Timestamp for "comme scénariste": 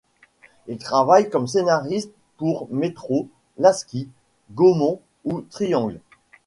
1.29-2.09